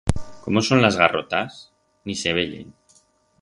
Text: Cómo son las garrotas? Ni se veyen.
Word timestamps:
Cómo 0.43 0.63
son 0.63 0.81
las 0.81 0.97
garrotas? 0.97 1.71
Ni 2.05 2.15
se 2.15 2.33
veyen. 2.33 2.73